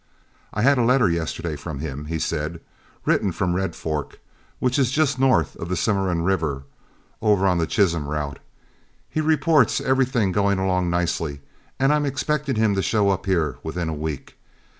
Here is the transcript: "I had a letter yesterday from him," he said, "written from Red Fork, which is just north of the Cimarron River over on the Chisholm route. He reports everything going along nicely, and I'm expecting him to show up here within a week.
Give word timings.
"I 0.51 0.63
had 0.63 0.79
a 0.79 0.83
letter 0.83 1.07
yesterday 1.11 1.55
from 1.55 1.77
him," 1.77 2.05
he 2.05 2.17
said, 2.17 2.59
"written 3.05 3.31
from 3.31 3.53
Red 3.55 3.75
Fork, 3.75 4.19
which 4.57 4.79
is 4.79 4.89
just 4.89 5.19
north 5.19 5.55
of 5.57 5.69
the 5.69 5.75
Cimarron 5.75 6.23
River 6.23 6.63
over 7.21 7.45
on 7.45 7.59
the 7.59 7.67
Chisholm 7.67 8.07
route. 8.07 8.39
He 9.11 9.21
reports 9.21 9.79
everything 9.79 10.31
going 10.31 10.57
along 10.57 10.89
nicely, 10.89 11.41
and 11.79 11.93
I'm 11.93 12.07
expecting 12.07 12.55
him 12.55 12.73
to 12.73 12.81
show 12.81 13.11
up 13.11 13.27
here 13.27 13.57
within 13.61 13.89
a 13.89 13.93
week. 13.93 14.37